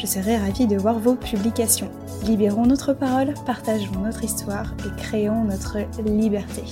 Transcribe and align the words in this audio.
Je 0.00 0.06
serai 0.06 0.38
ravie 0.38 0.66
de 0.66 0.78
voir 0.78 0.98
vos 0.98 1.14
publications. 1.14 1.90
Libérons 2.24 2.64
notre 2.64 2.94
parole, 2.94 3.34
partageons 3.44 4.00
notre 4.00 4.24
histoire 4.24 4.74
et 4.78 4.98
créons 4.98 5.44
notre 5.44 5.76
liberté. 6.00 6.62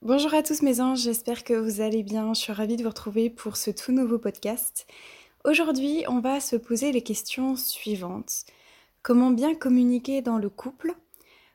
Bonjour 0.00 0.32
à 0.32 0.42
tous 0.42 0.62
mes 0.62 0.80
anges, 0.80 1.00
j'espère 1.00 1.44
que 1.44 1.52
vous 1.52 1.82
allez 1.82 2.02
bien. 2.02 2.32
Je 2.32 2.40
suis 2.40 2.52
ravie 2.54 2.76
de 2.76 2.82
vous 2.82 2.88
retrouver 2.88 3.28
pour 3.28 3.58
ce 3.58 3.70
tout 3.70 3.92
nouveau 3.92 4.16
podcast. 4.16 4.86
Aujourd'hui, 5.44 6.02
on 6.08 6.20
va 6.20 6.40
se 6.40 6.56
poser 6.56 6.92
les 6.92 7.02
questions 7.02 7.56
suivantes. 7.56 8.46
Comment 9.02 9.30
bien 9.30 9.54
communiquer 9.54 10.22
dans 10.22 10.38
le 10.38 10.48
couple? 10.48 10.94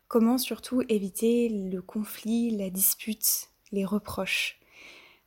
Comment 0.07 0.38
surtout 0.38 0.84
éviter 0.88 1.49
le 1.49 1.81
conflit, 1.81 2.55
la 2.55 2.70
dispute, 2.70 3.49
les 3.71 3.85
reproches? 3.85 4.59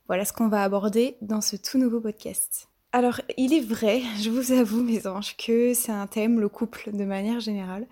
Voilà 0.07 0.23
ce 0.23 0.31
qu'on 0.31 0.47
va 0.47 0.63
aborder 0.63 1.17
dans 1.19 1.41
ce 1.41 1.57
tout 1.57 1.79
nouveau 1.79 1.99
podcast. 1.99 2.69
Alors, 2.95 3.19
il 3.35 3.53
est 3.53 3.59
vrai, 3.59 4.03
je 4.21 4.29
vous 4.29 4.53
avoue, 4.53 4.81
mes 4.81 5.05
anges, 5.05 5.35
que 5.35 5.73
c'est 5.73 5.91
un 5.91 6.07
thème, 6.07 6.39
le 6.39 6.47
couple 6.47 6.91
de 6.93 7.03
manière 7.03 7.41
générale. 7.41 7.87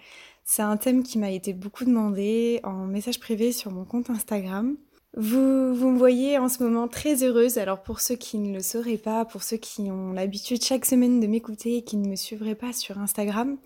C'est 0.46 0.62
un 0.62 0.78
thème 0.78 1.04
qui 1.04 1.18
m'a 1.18 1.30
été 1.30 1.52
beaucoup 1.52 1.84
demandé 1.84 2.62
en 2.64 2.86
message 2.86 3.20
privé 3.20 3.52
sur 3.52 3.70
mon 3.70 3.84
compte 3.84 4.09
Instagram. 4.09 4.78
Vous, 5.18 5.76
vous 5.76 5.90
me 5.90 5.98
voyez 5.98 6.38
en 6.38 6.48
ce 6.48 6.64
moment 6.64 6.88
très 6.88 7.22
heureuse. 7.22 7.58
Alors 7.58 7.84
pour 7.84 8.00
ceux 8.00 8.16
qui 8.16 8.38
ne 8.38 8.54
le 8.54 8.62
sauraient 8.62 8.96
pas, 8.98 9.26
pour 9.26 9.44
ceux 9.44 9.58
qui 9.58 9.92
ont 9.92 10.14
l'habitude 10.14 10.64
chaque 10.64 10.86
semaine 10.86 11.20
de 11.20 11.28
m'écouter 11.28 11.76
et 11.76 11.84
qui 11.84 11.98
ne 11.98 12.08
me 12.08 12.16
suivraient 12.16 12.56
pas 12.56 12.72
sur 12.72 12.98
Instagram, 12.98 13.58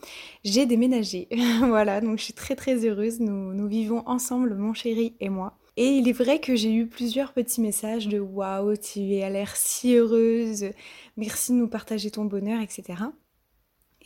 j'ai 0.43 0.65
déménagé. 0.65 1.27
voilà, 1.59 2.01
donc 2.01 2.17
je 2.17 2.23
suis 2.23 2.33
très 2.33 2.55
très 2.55 2.83
heureuse. 2.83 3.19
Nous, 3.19 3.53
nous 3.53 3.67
vivons 3.67 4.01
ensemble, 4.07 4.55
mon 4.55 4.73
chéri 4.73 5.13
et 5.19 5.29
moi. 5.29 5.55
Et 5.79 5.89
il 5.89 6.09
est 6.09 6.13
vrai 6.13 6.39
que 6.39 6.55
j'ai 6.55 6.73
eu 6.73 6.87
plusieurs 6.87 7.33
petits 7.33 7.61
messages 7.61 8.07
de 8.07 8.19
waouh, 8.19 8.75
tu 8.77 9.21
as 9.21 9.29
l'air 9.29 9.55
si 9.55 9.93
heureuse, 9.93 10.71
merci 11.17 11.51
de 11.51 11.57
nous 11.57 11.67
partager 11.67 12.09
ton 12.09 12.25
bonheur, 12.25 12.61
etc. 12.61 13.03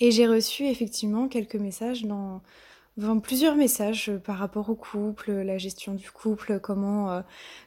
Et 0.02 0.12
j'ai 0.12 0.28
reçu 0.28 0.66
effectivement 0.66 1.30
quelques 1.30 1.56
messages 1.56 2.04
dans, 2.04 2.42
plusieurs 3.24 3.56
messages 3.56 4.12
par 4.26 4.38
rapport 4.38 4.70
au 4.70 4.76
couple, 4.76 5.32
la 5.32 5.58
gestion 5.58 5.94
du 5.94 6.12
couple, 6.12 6.60
comment, 6.60 7.10
euh, 7.10 7.22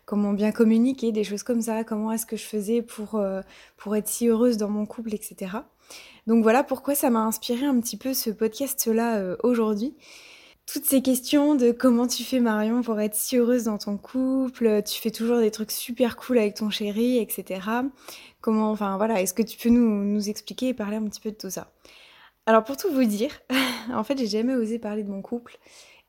comment 0.05 0.35
bien 0.35 0.53
communiquer, 0.53 1.11
des 1.11 1.25
choses 1.25 1.43
comme 1.43 1.63
ça, 1.63 1.83
comment 1.83 2.13
est-ce 2.13 2.27
que 2.27 2.37
je 2.37 2.45
faisais 2.45 2.83
pour, 2.83 3.15
euh, 3.15 3.41
pour 3.79 3.97
être 3.97 4.09
si 4.09 4.29
heureuse 4.29 4.59
dans 4.59 4.69
mon 4.69 4.85
couple, 4.85 5.15
etc. 5.15 5.57
Donc 6.27 6.43
voilà 6.43 6.63
pourquoi 6.63 6.95
ça 6.95 7.09
m'a 7.09 7.21
inspiré 7.21 7.65
un 7.65 7.81
petit 7.81 7.97
peu 7.97 8.13
ce 8.13 8.29
podcast-là 8.29 9.17
euh, 9.17 9.37
aujourd'hui 9.43 9.95
toutes 10.67 10.87
ces 10.87 11.03
questions 11.03 11.55
de 11.55 11.73
comment 11.73 12.07
tu 12.07 12.25
fais 12.25 12.41
Marion 12.41 12.83
pour 12.83 12.99
être 13.01 13.15
si 13.15 13.37
heureuse 13.37 13.65
dans 13.65 13.79
ton 13.79 13.97
couple, 13.97 14.83
tu 14.83 15.01
fais 15.01 15.11
toujours 15.11 15.39
des 15.39 15.51
trucs 15.51 15.71
super 15.71 16.17
cool 16.17 16.39
avec 16.39 16.55
ton 16.55 16.71
chéri, 16.71 17.19
etc. 17.19 17.61
Comment, 18.41 18.71
enfin 18.71 18.97
voilà, 18.97 19.21
est-ce 19.21 19.35
que 19.35 19.43
tu 19.43 19.59
peux 19.59 19.69
nous, 19.69 20.29
expliquer 20.29 20.69
et 20.69 20.75
parler 20.75 20.97
un 20.97 21.05
petit 21.05 21.21
peu 21.21 21.31
de 21.31 21.37
tout 21.37 21.51
ça? 21.51 21.71
Alors 22.47 22.65
pour 22.65 22.77
tout 22.77 22.91
vous 22.93 23.05
dire, 23.05 23.31
en 23.93 24.05
fait 24.05 24.19
j'ai 24.19 24.27
jamais 24.27 24.55
osé 24.55 24.79
parler 24.79 25.03
de 25.03 25.11
mon 25.11 25.23
couple 25.23 25.59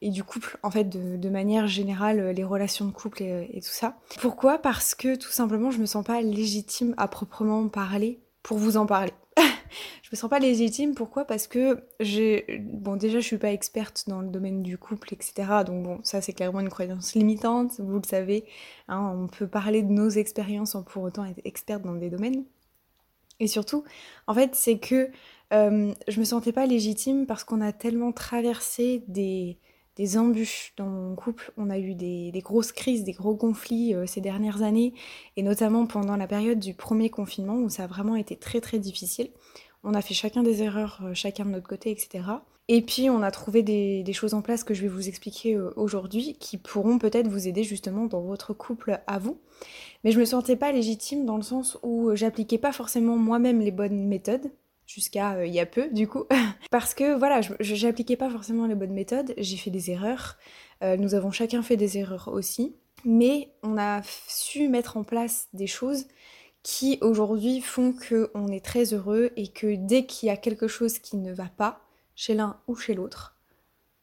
et 0.02 0.10
du 0.10 0.24
couple 0.24 0.58
en 0.64 0.72
fait 0.72 0.86
de, 0.86 1.18
de 1.18 1.30
manière 1.30 1.68
générale, 1.68 2.32
les 2.32 2.44
relations 2.44 2.86
de 2.86 2.92
couple 2.92 3.24
et, 3.24 3.50
et 3.54 3.62
tout 3.62 3.70
ça. 3.70 3.98
Pourquoi? 4.22 4.58
Parce 4.58 4.96
que 4.96 5.16
tout 5.16 5.32
simplement 5.32 5.72
je 5.72 5.80
me 5.80 5.86
sens 5.86 6.06
pas 6.06 6.22
légitime 6.22 6.94
à 6.98 7.08
proprement 7.08 7.68
parler 7.68 8.20
pour 8.42 8.58
vous 8.58 8.78
en 8.78 8.86
parler 8.86 9.14
je 10.03 10.09
me 10.12 10.16
sens 10.16 10.30
pas 10.30 10.40
légitime. 10.40 10.96
Pourquoi? 10.96 11.26
Parce 11.26 11.48
que. 11.48 11.84
Bon, 12.59 12.96
déjà, 12.96 13.20
je 13.20 13.26
suis 13.26 13.38
pas 13.38 13.52
experte 13.52 14.06
dans 14.08 14.22
le 14.22 14.30
domaine 14.30 14.64
du 14.64 14.78
couple, 14.78 15.14
etc. 15.14 15.64
Donc, 15.66 15.84
bon, 15.84 16.00
ça, 16.03 16.22
c'est 16.22 16.34
clairement 16.34 16.59
une 16.59 16.70
croyance 16.70 17.16
limitante, 17.16 17.80
vous 17.80 17.98
le 17.98 18.08
savez. 18.08 18.46
Hein, 18.88 19.16
on 19.16 19.28
peut 19.28 19.48
parler 19.48 19.84
de 19.84 19.92
nos 19.92 20.09
expériences 20.09 20.72
sans 20.72 20.84
pour 20.84 21.03
autant 21.03 21.26
être 21.26 21.42
experte 21.44 21.84
dans 21.84 21.96
des 21.96 22.09
domaines. 22.09 22.46
Et 23.40 23.48
surtout, 23.48 23.84
en 24.28 24.34
fait, 24.34 24.56
c'est 24.56 24.80
que 24.80 25.09
euh, 25.53 25.94
je 26.08 26.20
me 26.20 26.26
sentais 26.26 26.52
pas 26.52 26.66
légitime 26.66 27.26
parce 27.26 27.44
qu'on 27.44 27.62
a 27.62 27.74
tellement 27.74 28.12
traversé 28.12 29.03
des, 29.08 29.58
des 29.96 30.18
embûches 30.18 30.74
dans 30.78 30.88
mon 30.88 31.16
couple. 31.16 31.52
On 31.58 31.70
a 31.70 31.80
eu 31.80 31.96
des, 31.96 32.32
grosses 32.44 32.72
crises, 32.72 33.04
des 33.04 33.14
gros 33.14 33.36
conflits 33.36 33.94
euh, 33.94 34.06
ces 34.06 34.22
dernières 34.22 34.62
années, 34.62 34.94
et 35.38 35.44
notamment 35.44 35.86
pendant 35.86 36.18
la 36.18 36.28
période 36.28 36.60
du 36.60 36.74
premier 36.74 37.10
confinement 37.10 37.56
où 37.56 37.70
ça 37.70 37.86
a 37.86 37.88
vraiment 37.88 38.16
été 38.16 38.36
très 38.36 38.62
très 38.62 38.80
difficile. 38.80 39.30
On 39.84 39.94
a 39.94 40.02
fait 40.02 40.14
chacun 40.14 40.44
des 40.44 40.64
erreurs, 40.64 41.02
euh, 41.04 41.14
chacun 41.14 41.46
de 41.46 41.52
notre 41.52 41.68
côté, 41.68 41.92
etc. 41.92 42.24
Et 42.68 42.82
puis 42.82 43.10
on 43.10 43.22
a 43.22 43.30
trouvé 43.30 43.62
des, 43.62 44.04
choses 44.14 44.34
en 44.34 44.42
place 44.42 44.64
que 44.64 44.74
je 44.74 44.82
vais 44.82 44.88
vous 44.88 45.08
expliquer 45.08 45.54
euh, 45.54 45.72
aujourd'hui 45.76 46.36
qui 46.40 46.58
pourront 46.58 46.98
peut-être 46.98 47.28
vous 47.28 47.48
aider 47.48 47.64
justement 47.64 48.06
dans 48.06 48.22
votre 48.22 48.54
couple 48.54 49.00
à 49.08 49.20
vous. 49.20 49.38
Mais 50.04 50.12
je 50.12 50.20
me 50.20 50.26
sentais 50.26 50.56
pas 50.56 50.72
légitime 50.72 51.26
dans 51.26 51.38
le 51.38 51.44
sens 51.44 51.78
où 51.84 52.16
j'appliquais 52.16 52.58
pas 52.58 52.72
forcément 52.72 53.18
moi-même 53.18 53.62
les 53.62 53.72
bonnes 53.72 54.08
méthodes 54.08 54.52
jusqu'à 54.85 55.34
euh, 55.34 55.46
il 55.46 55.53
y 55.53 55.59
a 55.59 55.66
peu 55.66 55.90
du 55.91 56.07
coup. 56.07 56.25
Parce 56.72 56.94
que 56.94 57.18
voilà 57.18 57.41
j'appliquais 57.59 58.16
pas 58.16 58.29
forcément 58.29 58.68
les 58.68 58.75
bonnes 58.75 58.94
méthodes 58.94 59.34
j'ai 59.38 59.57
fait 59.57 59.72
des 59.72 59.91
erreurs. 59.91 60.38
Euh, 60.84 60.97
nous 60.97 61.13
avons 61.16 61.31
chacun 61.31 61.63
fait 61.63 61.78
des 61.78 61.97
erreurs 61.97 62.29
aussi. 62.31 62.75
Mais 63.03 63.51
on 63.62 63.78
a 63.78 64.01
su 64.28 64.68
mettre 64.68 64.97
en 64.97 65.03
place 65.03 65.47
des 65.53 65.68
choses 65.68 66.06
qui 66.63 66.97
aujourd'hui 67.01 67.62
font 67.62 67.94
que 67.94 68.31
on 68.34 68.47
est 68.47 68.66
très 68.66 68.94
heureux 68.94 69.31
et 69.35 69.50
que 69.50 69.75
dès 69.75 70.07
qu'il 70.07 70.28
y 70.28 70.31
a 70.31 70.38
quelque 70.38 70.68
chose 70.68 70.97
qui 70.97 71.17
ne 71.17 71.31
va 71.31 71.46
pas 71.46 71.81
chez 72.16 72.34
l'un 72.34 72.59
ou 72.67 72.75
chez 72.75 72.96
l'autre 72.96 73.38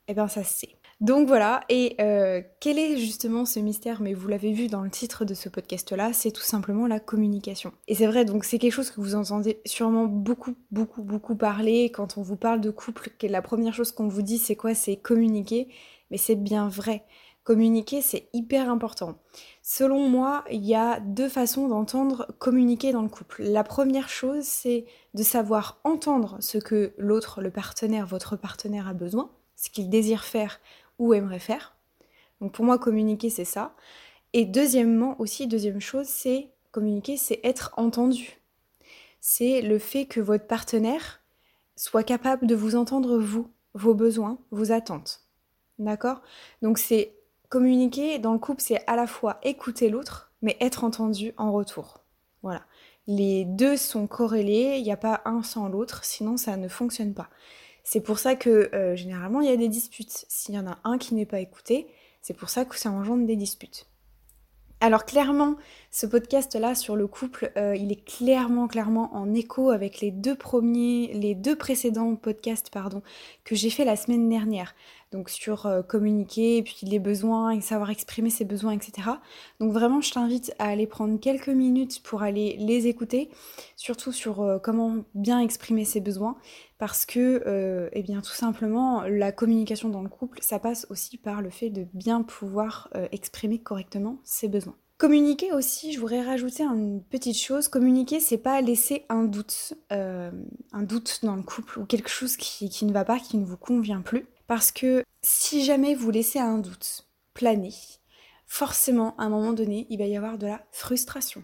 eh 0.07 0.15
ben 0.15 0.29
ça 0.29 0.45
se 0.45 0.61
sait 0.61 0.77
donc 1.03 1.27
voilà, 1.27 1.65
et 1.69 1.97
euh, 2.01 2.43
quel 2.61 2.79
est 2.79 2.97
justement 2.97 3.45
ce 3.45 3.59
mystère? 3.59 4.01
Mais 4.01 4.15
vous 4.15 4.29
l'avez 4.29 4.53
vu 4.53 4.69
dans 4.69 4.83
le 4.83 4.89
titre 4.89 5.25
de 5.25 5.35
ce 5.35 5.49
podcast-là, 5.49 6.13
c'est 6.13 6.31
tout 6.31 6.43
simplement 6.43 6.87
la 6.87 7.01
communication. 7.01 7.73
Et 7.89 7.97
c'est 7.97 8.07
vrai, 8.07 8.25
donc 8.25 8.45
c'est 8.45 8.61
quelque 8.61 8.73
chose 8.73 8.93
que 8.93 9.01
vous 9.01 9.17
entendez 9.17 9.61
sûrement 9.67 10.07
beaucoup, 10.07 10.55
beaucoup, 10.71 11.03
beaucoup 11.03 11.35
parler 11.35 11.91
quand 11.91 12.19
on 12.19 12.23
vous 12.23 12.37
parle 12.37 12.61
de 12.61 12.71
couple. 12.71 13.11
La 13.23 13.43
première 13.43 13.75
chose 13.75 13.91
qu'on 13.91 14.07
vous 14.07 14.23
dit, 14.23 14.39
c'est 14.39 14.55
quoi? 14.55 14.75
C'est 14.75 14.95
communiquer. 14.95 15.67
Mais 16.13 16.19
c'est 16.19 16.37
bien 16.37 16.69
vrai. 16.69 17.03
Communiquer, 17.43 18.01
c'est 18.01 18.29
hyper 18.33 18.71
important. 18.71 19.17
Selon 19.61 20.09
moi, 20.09 20.45
il 20.53 20.65
y 20.65 20.77
a 20.77 21.01
deux 21.01 21.29
façons 21.29 21.67
d'entendre 21.67 22.29
communiquer 22.39 22.93
dans 22.93 23.03
le 23.03 23.09
couple. 23.09 23.43
La 23.43 23.65
première 23.65 24.09
chose, 24.09 24.45
c'est 24.45 24.85
de 25.15 25.25
savoir 25.25 25.81
entendre 25.83 26.37
ce 26.39 26.59
que 26.59 26.93
l'autre, 26.97 27.43
le 27.43 27.51
partenaire, 27.51 28.07
votre 28.07 28.37
partenaire 28.37 28.87
a 28.87 28.93
besoin, 28.93 29.33
ce 29.57 29.71
qu'il 29.71 29.91
désire 29.91 30.23
faire 30.23 30.61
ou 31.03 31.15
aimerait 31.15 31.41
faire. 31.41 31.77
Donc 32.41 32.53
pour 32.53 32.65
moi, 32.65 32.79
communiquer, 32.79 33.29
c'est 33.29 33.45
ça. 33.45 33.75
Et 34.33 34.45
deuxièmement, 34.45 35.21
aussi, 35.21 35.49
deuxième 35.49 35.81
chose, 35.81 36.07
c'est 36.07 36.51
communiquer, 36.71 37.17
c'est 37.17 37.41
être 37.43 37.75
entendu. 37.77 38.41
C'est 39.21 39.63
le 39.63 39.81
fait 39.81 40.07
que 40.07 40.21
votre 40.21 40.47
partenaire 40.47 41.21
soit 41.75 42.05
capable 42.05 42.47
de 42.47 42.55
vous 42.55 42.77
entendre, 42.77 43.19
vous, 43.19 43.51
vos 43.75 43.95
besoins, 43.95 44.39
vos 44.53 44.71
attentes. 44.71 45.25
D'accord? 45.81 46.23
Donc 46.63 46.79
c'est 46.79 47.17
communiquer 47.49 48.21
dans 48.21 48.33
le 48.33 48.39
couple, 48.39 48.63
c'est 48.63 48.87
à 48.87 48.95
la 48.95 49.09
fois 49.09 49.39
écouter 49.43 49.91
l'autre, 49.91 50.33
mais 50.41 50.57
être 50.61 50.85
entendu 50.85 51.33
en 51.37 51.51
retour. 51.51 52.05
Voilà. 52.43 52.63
Les 53.09 53.45
deux 53.45 53.77
sont 53.77 54.07
corrélés, 54.07 54.77
il 54.79 54.85
n'y 54.85 54.93
a 54.93 54.97
pas 54.97 55.21
un 55.25 55.43
sans 55.43 55.69
l'autre, 55.69 56.05
sinon 56.05 56.37
ça 56.37 56.57
ne 56.57 56.69
fonctionne 56.69 57.13
pas. 57.13 57.29
C'est 57.85 58.01
pour 58.01 58.19
ça 58.19 58.35
que 58.35 58.71
euh, 58.75 58.97
généralement 58.97 59.41
il 59.41 59.49
y 59.49 59.53
a 59.53 59.57
des 59.57 59.69
disputes. 59.69 60.25
S'il 60.29 60.55
y 60.55 60.59
en 60.59 60.67
a 60.67 60.79
un 60.85 60.99
qui 60.99 61.15
n'est 61.15 61.27
pas 61.27 61.41
écouté, 61.41 61.87
c'est 62.21 62.37
pour 62.37 62.51
ça 62.51 62.65
que 62.65 62.77
ça 62.79 62.91
engendre 62.91 63.27
des 63.27 63.37
disputes. 63.37 63.87
Alors 64.81 65.05
clairement, 65.05 65.55
ce 65.93 66.07
podcast-là 66.07 66.75
sur 66.75 66.97
le 66.97 67.07
couple, 67.07 67.53
euh, 67.57 67.77
il 67.77 67.93
est 67.93 68.05
clairement, 68.05 68.67
clairement 68.67 69.15
en 69.15 69.33
écho 69.33 69.71
avec 69.71 70.01
les 70.01 70.11
deux 70.11 70.35
premiers, 70.35 71.13
les 71.15 71.37
deux 71.37 71.55
précédents 71.55 72.17
podcasts, 72.17 72.69
pardon, 72.69 73.01
que 73.45 73.55
j'ai 73.55 73.71
fait 73.71 73.85
la 73.85 73.95
semaine 73.95 74.29
dernière. 74.29 74.75
Donc 75.13 75.31
sur 75.31 75.67
euh, 75.67 75.83
communiquer, 75.83 76.59
et 76.59 76.63
puis 76.63 76.81
les 76.83 76.99
besoins, 76.99 77.51
et 77.51 77.61
savoir 77.61 77.91
exprimer 77.91 78.31
ses 78.31 78.45
besoins, 78.45 78.73
etc. 78.73 79.09
Donc 79.61 79.73
vraiment, 79.73 80.01
je 80.01 80.13
t'invite 80.13 80.55
à 80.59 80.69
aller 80.69 80.87
prendre 80.87 81.21
quelques 81.21 81.49
minutes 81.49 82.03
pour 82.03 82.23
aller 82.23 82.57
les 82.59 82.87
écouter, 82.87 83.31
surtout 83.77 84.13
sur 84.13 84.43
euh, 84.43 84.59
comment 84.59 85.05
bien 85.15 85.41
exprimer 85.41 85.85
ses 85.85 86.01
besoins, 86.01 86.37
parce 86.79 87.07
que, 87.07 87.89
eh 87.93 88.03
bien, 88.03 88.23
tout 88.23 88.33
simplement, 88.33 89.03
la 89.03 89.31
communication 89.31 89.89
dans 89.89 90.03
le 90.03 90.09
couple, 90.09 90.41
ça 90.43 90.59
passe 90.59 90.85
aussi 90.91 91.17
par 91.17 91.41
le 91.41 91.49
fait 91.49 91.71
de 91.71 91.87
bien 91.95 92.23
pouvoir 92.23 92.91
exprimer 93.13 93.61
correctement 93.61 94.19
ses 94.25 94.49
besoins. 94.49 94.75
Communiquer 95.03 95.53
aussi, 95.53 95.93
je 95.93 95.99
voudrais 95.99 96.23
rajouter 96.23 96.63
une 96.63 97.03
petite 97.03 97.37
chose. 97.37 97.67
Communiquer, 97.67 98.21
c'est 98.21 98.39
pas 98.39 98.61
laisser 98.61 99.05
un 99.09 99.25
doute, 99.25 99.75
euh, 99.91 100.31
un 100.71 100.83
doute 100.85 101.19
dans 101.25 101.35
le 101.35 101.43
couple 101.43 101.81
ou 101.81 101.87
quelque 101.87 102.09
chose 102.09 102.37
qui, 102.37 102.85
ne 102.85 102.93
va 102.93 103.05
pas, 103.05 103.19
qui 103.19 103.37
ne 103.37 103.45
vous 103.45 103.57
convient 103.57 104.01
plus. 104.01 104.27
Parce 104.55 104.71
que 104.71 105.03
si 105.23 105.65
jamais 105.65 105.95
vous 105.95 106.11
laissez 106.11 106.39
un 106.39 106.59
doute, 106.59 107.09
planer, 107.33 107.73
forcément, 108.45 109.17
à 109.17 109.23
un 109.23 109.31
moment 109.31 109.55
donné, 109.55 109.87
il 109.89 109.97
va 109.97 110.05
y 110.05 110.15
avoir 110.15 110.37
de 110.37 110.47
la 110.47 110.63
frustration. 110.73 111.43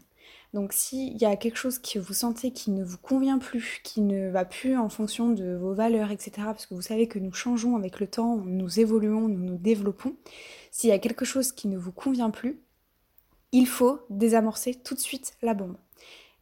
Donc 0.52 0.75
s'il 0.75 1.16
y 1.16 1.25
a 1.25 1.34
quelque 1.37 1.56
chose 1.56 1.78
que 1.78 1.99
vous 1.99 2.12
sentez 2.12 2.52
qui 2.52 2.70
ne 2.70 2.84
vous 2.84 2.99
convient 2.99 3.38
plus, 3.38 3.81
qui 3.82 4.02
ne 4.02 4.28
va 4.28 4.44
plus 4.44 4.76
en 4.76 4.90
fonction 4.90 5.31
de 5.31 5.56
vos 5.56 5.72
valeurs, 5.72 6.10
etc., 6.10 6.32
parce 6.44 6.66
que 6.66 6.75
vous 6.75 6.82
savez 6.82 7.08
que 7.08 7.19
nous 7.19 7.32
changeons 7.32 7.76
avec 7.76 7.99
le 7.99 8.08
temps, 8.08 8.37
nous 8.44 8.78
évoluons, 8.78 9.26
nous 9.26 9.43
nous 9.43 9.56
développons, 9.56 10.14
s'il 10.70 10.90
y 10.90 10.93
a 10.93 10.99
quelque 10.99 11.25
chose 11.25 11.52
qui 11.52 11.66
ne 11.69 11.78
vous 11.78 11.93
convient 11.93 12.28
plus, 12.28 12.60
il 13.52 13.66
faut 13.66 14.00
désamorcer 14.10 14.75
tout 14.75 14.94
de 14.94 15.00
suite 15.00 15.32
la 15.40 15.55
bombe. 15.55 15.78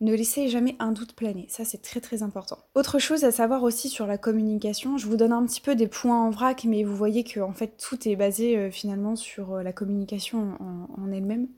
Ne 0.01 0.15
laissez 0.15 0.49
jamais 0.49 0.77
un 0.79 0.93
doute 0.93 1.15
planer, 1.15 1.47
ça 1.49 1.65
c'est 1.65 1.81
très 1.81 2.01
très 2.01 2.23
important. 2.23 2.59
Autre 2.75 2.99
chose 2.99 3.25
à 3.25 3.33
savoir 3.33 3.63
aussi 3.63 3.89
sur 3.89 4.07
la 4.07 4.19
communication, 4.19 4.99
je 4.99 5.07
vous 5.07 5.17
donne 5.17 5.33
un 5.33 5.47
petit 5.47 5.63
peu 5.63 5.75
des 5.75 5.87
points 5.87 6.21
en 6.21 6.29
vrac, 6.29 6.65
mais 6.65 6.85
vous 6.85 6.95
voyez 6.95 7.25
que 7.25 7.41
en 7.41 7.55
fait 7.55 7.79
tout 7.79 8.07
est 8.07 8.15
basé 8.15 8.59
euh, 8.59 8.71
finalement 8.71 9.17
sur 9.17 9.55
euh, 9.55 9.63
la 9.63 9.73
communication 9.73 10.59
en, 10.99 11.11
elle-même. 11.11 11.49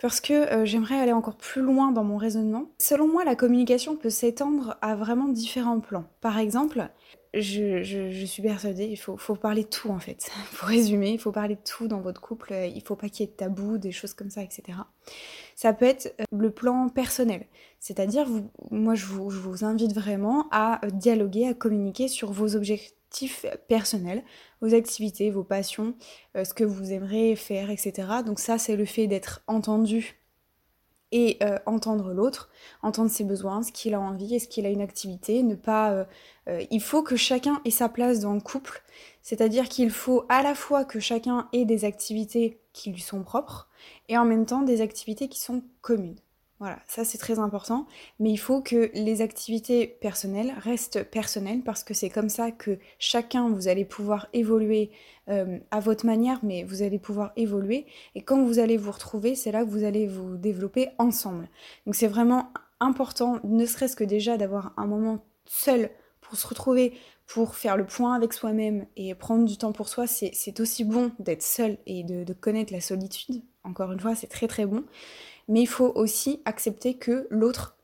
Parce 0.00 0.20
que 0.20 0.32
euh, 0.32 0.64
j'aimerais 0.64 1.00
aller 1.00 1.12
encore 1.12 1.36
plus 1.36 1.62
loin 1.62 1.90
dans 1.90 2.04
mon 2.04 2.18
raisonnement. 2.18 2.70
Selon 2.78 3.08
moi, 3.08 3.24
la 3.24 3.34
communication 3.34 3.96
peut 3.96 4.10
s'étendre 4.10 4.76
à 4.80 4.94
vraiment 4.94 5.26
différents 5.26 5.80
plans. 5.80 6.04
Par 6.20 6.38
exemple, 6.38 6.88
je, 7.34 8.26
suis 8.26 8.42
persuadée, 8.42 8.84
il 8.84 8.96
faut, 8.96 9.16
parler 9.34 9.64
de 9.64 9.68
tout 9.68 9.90
en 9.90 9.98
fait. 9.98 10.30
Pour 10.56 10.68
résumer, 10.68 11.10
il 11.10 11.18
faut 11.18 11.32
parler 11.32 11.56
de 11.56 11.60
tout 11.64 11.88
dans 11.88 12.00
votre 12.00 12.20
couple, 12.20 12.54
il 12.74 12.82
faut 12.82 12.94
pas 12.94 13.08
qu'il 13.08 13.26
y 13.26 13.28
ait 13.28 13.32
de 13.32 13.36
tabou, 13.36 13.78
des 13.78 13.90
choses 13.90 14.14
comme 14.14 14.30
ça, 14.30 14.42
etc. 14.42 14.78
Ça 15.56 15.72
peut 15.72 15.86
être 15.86 16.14
euh, 16.20 16.24
le 16.36 16.50
plan 16.50 16.88
personnel, 16.90 17.46
c'est-à-dire, 17.80 18.28
moi 18.70 18.94
je 18.94 19.06
vous, 19.06 19.64
invite 19.64 19.94
vraiment 19.94 20.46
à 20.52 20.84
euh, 20.84 20.90
dialoguer, 20.90 21.48
à 21.48 21.54
communiquer 21.54 22.08
sur 22.08 22.30
vos 22.30 22.54
objectifs 22.54 23.46
personnels, 23.66 24.22
vos 24.60 24.74
activités, 24.74 25.30
vos 25.30 25.44
passions, 25.44 25.94
euh, 26.36 26.44
ce 26.44 26.52
que 26.52 26.62
vous 26.62 26.92
aimeriez 26.92 27.36
faire, 27.36 27.70
etc. 27.70 27.94
Donc 28.24 28.38
ça, 28.38 28.58
c'est 28.58 28.76
le 28.76 28.84
fait 28.84 29.06
d'être 29.06 29.42
entendu 29.46 30.20
et 31.12 31.38
euh, 31.42 31.58
entendre 31.66 32.12
l'autre, 32.12 32.50
entendre 32.82 33.10
ses 33.10 33.24
besoins, 33.24 33.62
ce 33.62 33.72
qu'il 33.72 33.94
a 33.94 34.00
envie, 34.00 34.34
est-ce 34.34 34.48
qu'il 34.48 34.66
a 34.66 34.70
une 34.70 34.80
activité, 34.80 35.42
ne 35.42 35.54
pas... 35.54 35.92
Euh, 35.92 36.04
euh, 36.48 36.64
il 36.70 36.80
faut 36.80 37.02
que 37.02 37.16
chacun 37.16 37.60
ait 37.64 37.70
sa 37.70 37.88
place 37.88 38.20
dans 38.20 38.34
le 38.34 38.40
couple, 38.40 38.82
c'est-à-dire 39.26 39.68
qu'il 39.68 39.90
faut 39.90 40.24
à 40.28 40.44
la 40.44 40.54
fois 40.54 40.84
que 40.84 41.00
chacun 41.00 41.48
ait 41.52 41.64
des 41.64 41.84
activités 41.84 42.60
qui 42.72 42.92
lui 42.92 43.00
sont 43.00 43.24
propres 43.24 43.68
et 44.08 44.16
en 44.16 44.24
même 44.24 44.46
temps 44.46 44.62
des 44.62 44.82
activités 44.82 45.26
qui 45.26 45.40
sont 45.40 45.64
communes. 45.80 46.20
Voilà, 46.60 46.78
ça 46.86 47.04
c'est 47.04 47.18
très 47.18 47.40
important, 47.40 47.88
mais 48.20 48.30
il 48.30 48.36
faut 48.36 48.62
que 48.62 48.88
les 48.94 49.22
activités 49.22 49.88
personnelles 49.88 50.54
restent 50.58 51.02
personnelles 51.02 51.62
parce 51.64 51.82
que 51.82 51.92
c'est 51.92 52.08
comme 52.08 52.28
ça 52.28 52.52
que 52.52 52.78
chacun 53.00 53.48
vous 53.48 53.66
allez 53.66 53.84
pouvoir 53.84 54.28
évoluer 54.32 54.92
euh, 55.28 55.58
à 55.72 55.80
votre 55.80 56.06
manière, 56.06 56.38
mais 56.44 56.62
vous 56.62 56.82
allez 56.82 57.00
pouvoir 57.00 57.32
évoluer 57.34 57.84
et 58.14 58.22
quand 58.22 58.40
vous 58.44 58.60
allez 58.60 58.76
vous 58.76 58.92
retrouver, 58.92 59.34
c'est 59.34 59.50
là 59.50 59.64
que 59.64 59.70
vous 59.70 59.82
allez 59.82 60.06
vous 60.06 60.36
développer 60.36 60.90
ensemble. 60.98 61.48
Donc 61.84 61.96
c'est 61.96 62.06
vraiment 62.06 62.52
important, 62.78 63.40
ne 63.42 63.66
serait-ce 63.66 63.96
que 63.96 64.04
déjà 64.04 64.36
d'avoir 64.36 64.72
un 64.76 64.86
moment 64.86 65.24
seul 65.46 65.90
pour 66.28 66.38
se 66.38 66.46
retrouver, 66.46 66.94
pour 67.26 67.56
faire 67.56 67.76
le 67.76 67.86
point 67.86 68.14
avec 68.14 68.32
soi-même 68.32 68.86
et 68.96 69.14
prendre 69.14 69.44
du 69.44 69.56
temps 69.56 69.72
pour 69.72 69.88
soi, 69.88 70.06
c'est 70.06 70.60
aussi 70.60 70.84
bon 70.84 71.10
d'être 71.18 71.42
seul 71.42 71.78
et 71.86 72.04
de 72.04 72.32
connaître 72.32 72.72
la 72.72 72.80
solitude. 72.80 73.42
Encore 73.64 73.90
une 73.92 74.00
fois, 74.00 74.14
c'est 74.14 74.28
très 74.28 74.46
très 74.46 74.66
bon 74.66 74.84
mais 75.48 75.62
il 75.62 75.66
faut 75.66 75.92
aussi 75.94 76.40
accepter 76.44 76.94
que 76.94 77.26
l'autre, 77.30 77.76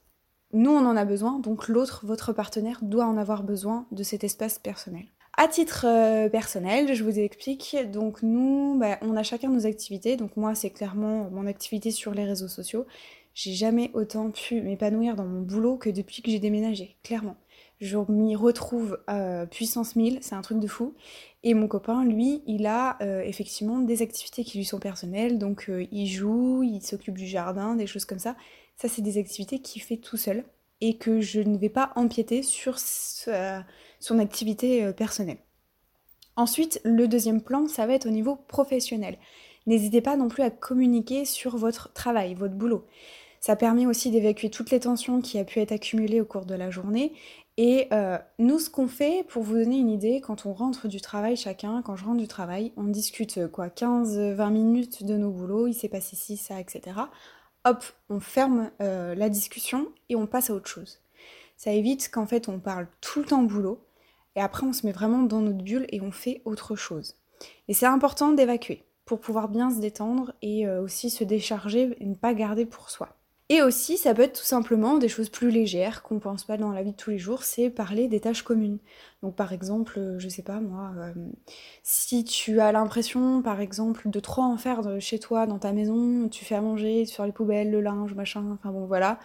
nous 0.52 0.70
on 0.70 0.84
en 0.84 0.96
a 0.96 1.04
besoin, 1.04 1.38
donc 1.38 1.68
l'autre, 1.68 2.04
votre 2.04 2.32
partenaire, 2.32 2.78
doit 2.82 3.06
en 3.06 3.16
avoir 3.16 3.42
besoin 3.42 3.86
de 3.92 4.02
cet 4.02 4.24
espace 4.24 4.58
personnel. 4.58 5.04
À 5.38 5.48
titre 5.48 5.86
euh, 5.88 6.28
personnel, 6.28 6.94
je 6.94 7.04
vous 7.04 7.18
explique, 7.18 7.76
donc 7.90 8.22
nous, 8.22 8.76
bah, 8.78 8.98
on 9.00 9.16
a 9.16 9.22
chacun 9.22 9.48
nos 9.48 9.66
activités, 9.66 10.16
donc 10.16 10.36
moi 10.36 10.54
c'est 10.54 10.70
clairement 10.70 11.30
mon 11.30 11.46
activité 11.46 11.90
sur 11.90 12.12
les 12.12 12.24
réseaux 12.24 12.48
sociaux. 12.48 12.86
J'ai 13.34 13.54
jamais 13.54 13.90
autant 13.94 14.30
pu 14.30 14.60
m'épanouir 14.60 15.16
dans 15.16 15.24
mon 15.24 15.40
boulot 15.40 15.78
que 15.78 15.88
depuis 15.88 16.20
que 16.20 16.30
j'ai 16.30 16.38
déménagé, 16.38 16.98
clairement 17.02 17.36
je 17.82 17.98
m'y 18.08 18.36
retrouve 18.36 19.00
euh, 19.10 19.44
puissance 19.44 19.96
1000, 19.96 20.18
c'est 20.22 20.36
un 20.36 20.40
truc 20.40 20.60
de 20.60 20.68
fou. 20.68 20.94
Et 21.42 21.52
mon 21.52 21.66
copain, 21.66 22.04
lui, 22.04 22.42
il 22.46 22.66
a 22.66 22.96
euh, 23.02 23.22
effectivement 23.22 23.80
des 23.80 24.02
activités 24.02 24.44
qui 24.44 24.56
lui 24.56 24.64
sont 24.64 24.78
personnelles, 24.78 25.36
donc 25.36 25.68
euh, 25.68 25.84
il 25.90 26.06
joue, 26.06 26.62
il 26.62 26.80
s'occupe 26.80 27.18
du 27.18 27.26
jardin, 27.26 27.74
des 27.74 27.88
choses 27.88 28.04
comme 28.04 28.20
ça. 28.20 28.36
Ça, 28.76 28.88
c'est 28.88 29.02
des 29.02 29.18
activités 29.18 29.58
qu'il 29.58 29.82
fait 29.82 29.96
tout 29.96 30.16
seul 30.16 30.44
et 30.80 30.96
que 30.96 31.20
je 31.20 31.40
ne 31.40 31.58
vais 31.58 31.68
pas 31.68 31.90
empiéter 31.96 32.44
sur 32.44 32.78
son 32.78 34.18
activité 34.18 34.92
personnelle. 34.92 35.38
Ensuite, 36.36 36.80
le 36.84 37.06
deuxième 37.06 37.42
plan, 37.42 37.68
ça 37.68 37.86
va 37.86 37.94
être 37.94 38.06
au 38.06 38.10
niveau 38.10 38.36
professionnel. 38.36 39.18
N'hésitez 39.66 40.00
pas 40.00 40.16
non 40.16 40.28
plus 40.28 40.42
à 40.42 40.50
communiquer 40.50 41.24
sur 41.24 41.56
votre 41.56 41.92
travail, 41.92 42.34
votre 42.34 42.54
boulot. 42.54 42.86
Ça 43.42 43.56
permet 43.56 43.86
aussi 43.86 44.12
d'évacuer 44.12 44.50
toutes 44.50 44.70
les 44.70 44.78
tensions 44.78 45.20
qui 45.20 45.36
a 45.36 45.44
pu 45.44 45.58
être 45.58 45.72
accumulées 45.72 46.20
au 46.20 46.24
cours 46.24 46.46
de 46.46 46.54
la 46.54 46.70
journée 46.70 47.12
et 47.58 47.88
euh, 47.92 48.18
nous, 48.38 48.58
ce 48.58 48.70
qu'on 48.70 48.88
fait, 48.88 49.24
pour 49.28 49.42
vous 49.42 49.54
donner 49.54 49.78
une 49.78 49.90
idée, 49.90 50.20
quand 50.22 50.46
on 50.46 50.54
rentre 50.54 50.88
du 50.88 51.00
travail 51.02 51.36
chacun, 51.36 51.82
quand 51.82 51.96
je 51.96 52.04
rentre 52.04 52.20
du 52.20 52.28
travail, 52.28 52.72
on 52.76 52.84
discute 52.84 53.36
euh, 53.38 53.48
quoi 53.48 53.68
15-20 53.68 54.50
minutes 54.50 55.04
de 55.04 55.16
nos 55.16 55.30
boulots, 55.30 55.66
il 55.66 55.74
s'est 55.74 55.88
passé 55.88 56.16
ci, 56.16 56.38
ça, 56.38 56.60
etc. 56.60 56.96
Hop, 57.64 57.84
on 58.08 58.20
ferme 58.20 58.70
euh, 58.80 59.14
la 59.14 59.28
discussion 59.28 59.88
et 60.08 60.16
on 60.16 60.26
passe 60.26 60.48
à 60.48 60.54
autre 60.54 60.68
chose. 60.68 61.00
Ça 61.58 61.72
évite 61.72 62.10
qu'en 62.10 62.26
fait 62.26 62.48
on 62.48 62.58
parle 62.58 62.88
tout 63.00 63.20
le 63.20 63.26
temps 63.26 63.42
boulot 63.42 63.86
et 64.34 64.40
après 64.40 64.66
on 64.66 64.72
se 64.72 64.84
met 64.86 64.92
vraiment 64.92 65.22
dans 65.22 65.40
notre 65.40 65.62
bulle 65.62 65.86
et 65.90 66.00
on 66.00 66.10
fait 66.10 66.42
autre 66.44 66.74
chose. 66.74 67.16
Et 67.68 67.74
c'est 67.74 67.86
important 67.86 68.32
d'évacuer 68.32 68.84
pour 69.04 69.20
pouvoir 69.20 69.48
bien 69.48 69.70
se 69.70 69.78
détendre 69.78 70.32
et 70.42 70.68
aussi 70.68 71.10
se 71.10 71.22
décharger 71.22 71.96
et 72.00 72.06
ne 72.06 72.14
pas 72.16 72.34
garder 72.34 72.66
pour 72.66 72.90
soi. 72.90 73.16
Et 73.48 73.60
aussi, 73.60 73.98
ça 73.98 74.14
peut 74.14 74.22
être 74.22 74.38
tout 74.38 74.46
simplement 74.46 74.98
des 74.98 75.08
choses 75.08 75.28
plus 75.28 75.50
légères 75.50 76.02
qu'on 76.02 76.18
pense 76.20 76.44
pas 76.44 76.56
dans 76.56 76.72
la 76.72 76.82
vie 76.82 76.92
de 76.92 76.96
tous 76.96 77.10
les 77.10 77.18
jours, 77.18 77.42
c'est 77.42 77.68
parler 77.70 78.08
des 78.08 78.20
tâches 78.20 78.42
communes. 78.42 78.78
Donc 79.22 79.36
par 79.36 79.52
exemple, 79.52 79.98
euh, 79.98 80.18
je 80.18 80.28
sais 80.28 80.42
pas 80.42 80.60
moi, 80.60 80.92
euh, 80.96 81.12
si 81.82 82.24
tu 82.24 82.60
as 82.60 82.72
l'impression 82.72 83.42
par 83.42 83.60
exemple 83.60 84.08
de 84.08 84.20
trop 84.20 84.42
en 84.42 84.56
faire 84.56 84.80
chez 85.00 85.18
toi, 85.18 85.46
dans 85.46 85.58
ta 85.58 85.72
maison, 85.72 86.28
tu 86.28 86.44
fais 86.44 86.54
à 86.54 86.60
manger, 86.62 87.04
tu 87.06 87.14
fais 87.14 87.26
les 87.26 87.32
poubelles, 87.32 87.70
le 87.70 87.80
linge, 87.82 88.14
machin, 88.14 88.44
enfin 88.54 88.70
bon 88.70 88.86
voilà. 88.86 89.18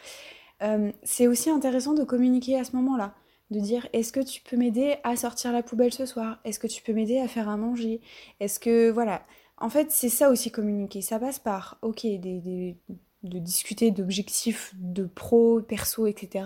Euh, 0.63 0.91
c'est 1.03 1.27
aussi 1.27 1.50
intéressant 1.50 1.94
de 1.94 2.03
communiquer 2.03 2.60
à 2.60 2.63
ce 2.63 2.75
moment-là 2.75 3.13
de 3.51 3.60
dire 3.60 3.88
est-ce 3.94 4.12
que 4.12 4.20
tu 4.20 4.41
peux 4.41 4.58
m'aider 4.58 4.98
à 5.03 5.15
sortir 5.15 5.51
la 5.53 5.63
poubelle 5.63 5.94
ce 5.94 6.06
soir? 6.06 6.39
Est-ce 6.44 6.60
que 6.60 6.68
tu 6.68 6.82
peux 6.82 6.94
m'aider 6.94 7.20
à 7.20 7.27
faire 7.27 7.50
à 7.50 7.58
manger? 7.58 8.01
Est-ce 8.39 8.60
que 8.60 8.89
voilà. 8.89 9.24
En 9.58 9.70
fait, 9.70 9.91
c'est 9.91 10.10
ça 10.10 10.30
aussi 10.30 10.51
communiquer. 10.51 11.01
Ça 11.01 11.20
passe 11.20 11.39
par, 11.39 11.77
ok, 11.82 12.01
des, 12.03 12.77
de 13.24 13.39
discuter 13.39 13.91
d'objectifs 13.91 14.74
de 14.77 15.05
pro, 15.05 15.62
perso, 15.62 16.07
etc. 16.07 16.45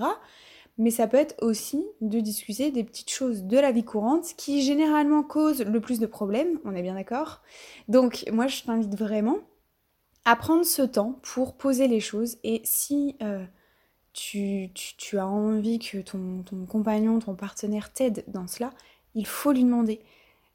Mais 0.78 0.90
ça 0.90 1.08
peut 1.08 1.18
être 1.18 1.36
aussi 1.44 1.86
de 2.00 2.20
discuter 2.20 2.72
des 2.72 2.84
petites 2.84 3.12
choses 3.12 3.44
de 3.44 3.58
la 3.58 3.72
vie 3.72 3.84
courante 3.84 4.34
qui 4.38 4.62
généralement 4.62 5.22
causent 5.22 5.64
le 5.64 5.80
plus 5.82 6.00
de 6.00 6.06
problèmes, 6.06 6.60
on 6.66 6.76
est 6.76 6.82
bien 6.82 6.96
d'accord. 6.96 7.42
Donc 7.88 8.26
moi 8.32 8.48
je 8.48 8.64
t'invite 8.64 8.98
vraiment 8.98 9.38
à 10.26 10.36
prendre 10.36 10.66
ce 10.66 10.82
temps 10.82 11.20
pour 11.24 11.56
poser 11.56 11.88
les 11.88 12.00
choses 12.00 12.38
et 12.44 12.62
si 12.64 13.16
euh, 13.22 13.46
tu, 14.14 14.72
as 15.18 15.28
envie 15.28 15.80
que 15.80 15.98
ton 16.00 16.44
compagnon, 16.68 17.20
ton 17.20 17.36
partenaire 17.36 17.92
t'aide 17.92 18.24
dans 18.28 18.48
cela, 18.48 18.72
il 19.16 19.26
faut 19.26 19.52
lui 19.52 19.64
demander 19.64 20.02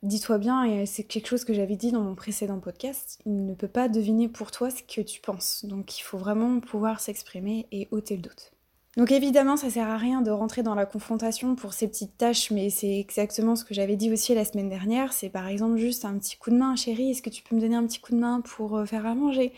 dis-toi 0.02 0.38
bien, 0.38 0.64
et 0.64 0.86
c'est 0.86 1.04
quelque 1.04 1.28
chose 1.28 1.44
que 1.44 1.54
j'avais 1.54 1.76
dit 1.76 1.92
dans 1.92 2.02
mon 2.02 2.14
précédent 2.14 2.60
podcast, 2.60 3.20
il 3.26 3.46
ne 3.46 3.54
peut 3.54 3.68
pas 3.68 3.88
deviner 3.88 4.28
pour 4.28 4.50
toi 4.50 4.70
ce 4.70 4.82
que 4.82 5.00
tu 5.00 5.20
penses. 5.20 5.64
Donc 5.64 5.98
il 5.98 6.02
faut 6.02 6.18
vraiment 6.18 6.60
pouvoir 6.60 7.00
s'exprimer 7.00 7.66
et 7.72 7.88
ôter 7.90 8.16
le 8.16 8.22
doute. 8.22 8.55
Donc 8.96 9.12
évidemment, 9.12 9.58
ça 9.58 9.68
sert 9.68 9.90
à 9.90 9.98
rien 9.98 10.22
de 10.22 10.30
rentrer 10.30 10.62
dans 10.62 10.74
la 10.74 10.86
confrontation 10.86 11.54
pour 11.54 11.74
ces 11.74 11.86
petites 11.86 12.16
tâches, 12.16 12.50
mais 12.50 12.70
c'est 12.70 12.98
exactement 12.98 13.54
ce 13.54 13.62
que 13.62 13.74
j'avais 13.74 13.94
dit 13.96 14.10
aussi 14.10 14.34
la 14.34 14.46
semaine 14.46 14.70
dernière. 14.70 15.12
C'est 15.12 15.28
par 15.28 15.48
exemple 15.48 15.76
juste 15.76 16.06
un 16.06 16.16
petit 16.18 16.38
coup 16.38 16.50
de 16.50 16.56
main, 16.56 16.76
chérie, 16.76 17.10
est-ce 17.10 17.20
que 17.20 17.28
tu 17.28 17.42
peux 17.42 17.54
me 17.54 17.60
donner 17.60 17.76
un 17.76 17.86
petit 17.86 18.00
coup 18.00 18.12
de 18.12 18.18
main 18.18 18.40
pour 18.40 18.74
euh, 18.78 18.86
faire 18.86 19.04
à 19.04 19.14
manger? 19.14 19.52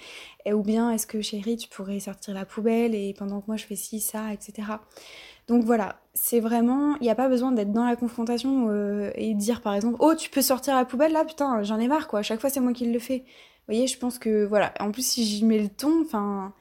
Ou 0.52 0.62
bien 0.62 0.90
est-ce 0.90 1.06
que 1.06 1.20
chérie, 1.20 1.56
tu 1.56 1.68
pourrais 1.68 2.00
sortir 2.00 2.34
la 2.34 2.44
poubelle 2.44 2.96
et 2.96 3.14
pendant 3.16 3.40
que 3.40 3.46
moi 3.46 3.56
je 3.56 3.64
fais 3.64 3.76
ci, 3.76 4.00
ça, 4.00 4.32
etc. 4.32 4.66
Donc 5.46 5.62
voilà, 5.62 6.00
c'est 6.14 6.40
vraiment, 6.40 6.96
il 6.96 7.02
n'y 7.02 7.10
a 7.10 7.14
pas 7.14 7.28
besoin 7.28 7.52
d'être 7.52 7.72
dans 7.72 7.84
la 7.84 7.94
confrontation 7.94 8.68
euh, 8.70 9.12
et 9.14 9.34
dire 9.34 9.60
par 9.60 9.74
exemple, 9.74 9.98
oh 10.00 10.14
tu 10.16 10.30
peux 10.30 10.42
sortir 10.42 10.74
la 10.74 10.84
poubelle 10.84 11.12
là, 11.12 11.24
putain, 11.24 11.62
j'en 11.62 11.78
ai 11.78 11.86
marre 11.86 12.08
quoi, 12.08 12.22
chaque 12.22 12.40
fois 12.40 12.50
c'est 12.50 12.60
moi 12.60 12.72
qui 12.72 12.86
le 12.86 12.98
fais. 12.98 13.18
Vous 13.18 13.74
voyez, 13.74 13.86
je 13.86 13.98
pense 13.98 14.18
que 14.18 14.46
voilà, 14.46 14.74
en 14.80 14.90
plus 14.90 15.06
si 15.06 15.24
j'y 15.24 15.44
mets 15.44 15.60
le 15.60 15.68
ton, 15.68 16.02
enfin, 16.02 16.54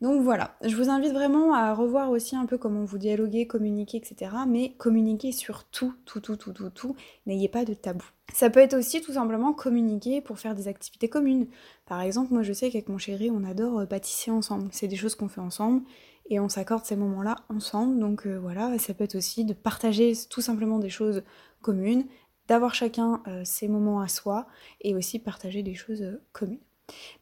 donc 0.00 0.22
voilà, 0.22 0.56
je 0.64 0.74
vous 0.76 0.88
invite 0.88 1.12
vraiment 1.12 1.52
à 1.52 1.74
revoir 1.74 2.10
aussi 2.10 2.34
un 2.34 2.46
peu 2.46 2.56
comment 2.56 2.84
vous 2.84 2.96
dialoguez, 2.96 3.46
communiquer, 3.46 3.98
etc. 3.98 4.32
Mais 4.48 4.72
communiquer 4.78 5.30
sur 5.30 5.64
tout, 5.64 5.94
tout, 6.06 6.20
tout, 6.20 6.36
tout, 6.36 6.54
tout, 6.54 6.70
tout. 6.70 6.96
N'ayez 7.26 7.50
pas 7.50 7.66
de 7.66 7.74
tabou. 7.74 8.06
Ça 8.32 8.48
peut 8.48 8.60
être 8.60 8.72
aussi 8.72 9.02
tout 9.02 9.12
simplement 9.12 9.52
communiquer 9.52 10.22
pour 10.22 10.38
faire 10.38 10.54
des 10.54 10.68
activités 10.68 11.10
communes. 11.10 11.48
Par 11.84 12.00
exemple, 12.00 12.32
moi 12.32 12.42
je 12.42 12.54
sais 12.54 12.70
qu'avec 12.70 12.88
mon 12.88 12.96
chéri, 12.96 13.30
on 13.30 13.44
adore 13.44 13.80
euh, 13.80 13.86
pâtisser 13.86 14.30
ensemble. 14.30 14.70
C'est 14.72 14.88
des 14.88 14.96
choses 14.96 15.14
qu'on 15.14 15.28
fait 15.28 15.42
ensemble 15.42 15.82
et 16.30 16.40
on 16.40 16.48
s'accorde 16.48 16.86
ces 16.86 16.96
moments-là 16.96 17.36
ensemble. 17.50 17.98
Donc 17.98 18.26
euh, 18.26 18.38
voilà, 18.38 18.78
ça 18.78 18.94
peut 18.94 19.04
être 19.04 19.16
aussi 19.16 19.44
de 19.44 19.52
partager 19.52 20.14
tout 20.30 20.40
simplement 20.40 20.78
des 20.78 20.88
choses 20.88 21.24
communes, 21.60 22.06
d'avoir 22.48 22.74
chacun 22.74 23.22
ses 23.44 23.68
moments 23.68 24.00
à 24.00 24.08
soi 24.08 24.46
et 24.80 24.94
aussi 24.94 25.18
partager 25.18 25.62
des 25.62 25.74
choses 25.74 26.18
communes. 26.32 26.58